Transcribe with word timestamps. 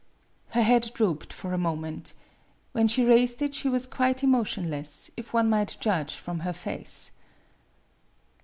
Her 0.47 0.63
head 0.63 0.89
drooped 0.95 1.31
for 1.31 1.53
a 1.53 1.59
moment. 1.59 2.15
When 2.71 2.87
she 2.87 3.05
raised 3.05 3.39
it 3.43 3.53
she 3.53 3.69
was 3.69 3.85
quite 3.85 4.23
emotionless, 4.23 5.11
if 5.15 5.31
one 5.31 5.47
might 5.47 5.77
judge 5.79 6.15
from 6.15 6.39
her 6.39 6.53
face. 6.53 7.11